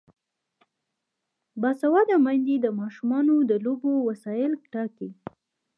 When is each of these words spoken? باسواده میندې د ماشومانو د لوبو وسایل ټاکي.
باسواده 1.61 2.15
میندې 2.25 2.55
د 2.61 2.67
ماشومانو 2.79 3.33
د 3.49 3.51
لوبو 3.65 3.91
وسایل 4.09 4.51
ټاکي. 4.71 5.09